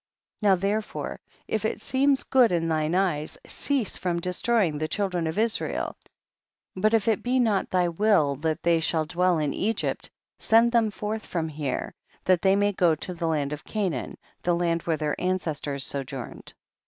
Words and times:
40. 0.41 0.49
Now 0.49 0.55
therefore 0.59 1.19
if 1.47 1.63
it 1.63 1.79
seem 1.79 2.15
good 2.31 2.51
in 2.51 2.67
thine 2.69 2.95
eyes, 2.95 3.37
cease 3.45 3.97
from 3.97 4.19
destroying 4.19 4.79
the 4.79 4.87
children 4.87 5.27
of 5.27 5.37
Israel, 5.37 5.95
but 6.75 6.95
if 6.95 7.07
it 7.07 7.21
be 7.21 7.39
not 7.39 7.69
thy 7.69 7.87
will 7.87 8.35
that 8.37 8.63
they 8.63 8.79
shall 8.79 9.05
dwell 9.05 9.37
in 9.37 9.53
Egypt, 9.53 10.09
send 10.39 10.71
them 10.71 10.89
forth 10.89 11.27
from 11.27 11.49
here, 11.49 11.93
that 12.25 12.41
they 12.41 12.55
may 12.55 12.71
go 12.71 12.95
to 12.95 13.13
the 13.13 13.27
land 13.27 13.53
of 13.53 13.63
Ca 13.63 13.91
naan, 13.91 14.15
the 14.41 14.55
land 14.55 14.81
where 14.81 14.97
their 14.97 15.15
ancestors 15.21 15.85
sojourned. 15.85 16.55